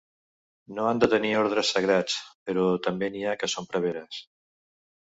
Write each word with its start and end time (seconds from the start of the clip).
No 0.77 0.87
han 0.91 1.01
de 1.03 1.09
tenir 1.11 1.35
ordres 1.43 1.75
sagrats, 1.75 2.17
però 2.49 2.67
també 2.89 3.13
n'hi 3.17 3.25
ha 3.35 3.39
que 3.45 3.55
són 3.57 3.71
preveres. 3.77 4.29